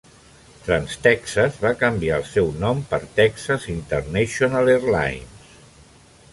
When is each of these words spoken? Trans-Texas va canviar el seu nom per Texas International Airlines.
Trans-Texas 0.67 1.59
va 1.65 1.73
canviar 1.83 2.17
el 2.23 2.25
seu 2.31 2.49
nom 2.65 2.81
per 2.95 3.01
Texas 3.21 3.71
International 3.77 4.75
Airlines. 4.77 5.49